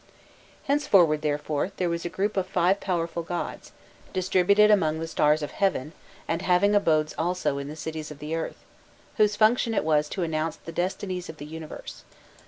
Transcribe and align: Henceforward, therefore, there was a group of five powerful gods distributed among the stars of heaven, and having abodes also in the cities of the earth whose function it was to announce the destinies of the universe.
Henceforward, 0.63 1.21
therefore, 1.21 1.73
there 1.77 1.87
was 1.87 2.05
a 2.05 2.09
group 2.09 2.35
of 2.35 2.47
five 2.47 2.79
powerful 2.79 3.21
gods 3.21 3.71
distributed 4.13 4.71
among 4.71 4.97
the 4.97 5.05
stars 5.07 5.43
of 5.43 5.51
heaven, 5.51 5.93
and 6.27 6.41
having 6.41 6.73
abodes 6.73 7.13
also 7.19 7.59
in 7.59 7.67
the 7.67 7.75
cities 7.75 8.09
of 8.09 8.17
the 8.17 8.33
earth 8.33 8.57
whose 9.17 9.35
function 9.35 9.75
it 9.75 9.83
was 9.83 10.09
to 10.09 10.23
announce 10.23 10.55
the 10.55 10.71
destinies 10.71 11.29
of 11.29 11.37
the 11.37 11.45
universe. 11.45 12.03